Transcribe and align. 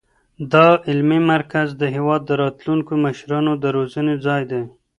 دا 0.51 0.67
علمي 0.87 1.19
مرکز 1.33 1.67
د 1.81 1.83
هېواد 1.95 2.21
د 2.25 2.31
راتلونکو 2.43 2.93
مشرانو 3.05 3.51
د 3.63 3.65
روزنې 3.77 4.15
ځای 4.25 4.41
دی. 4.51 4.61